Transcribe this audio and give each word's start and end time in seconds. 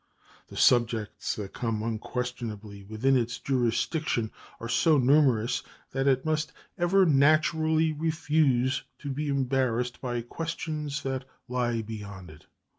The 0.47 0.57
subjects 0.57 1.35
that 1.35 1.53
come 1.53 1.83
unquestionably 1.83 2.83
within 2.83 3.15
its 3.15 3.37
jurisdiction 3.37 4.31
are 4.59 4.67
so 4.67 4.97
numerous 4.97 5.61
that 5.91 6.07
it 6.07 6.25
must 6.25 6.51
ever 6.75 7.05
naturally 7.05 7.93
refuse 7.93 8.81
to 8.97 9.11
be 9.11 9.27
embarrassed 9.27 10.01
by 10.01 10.21
questions 10.21 11.03
that 11.03 11.25
lie 11.47 11.83
beyond 11.83 12.31
it. 12.31 12.47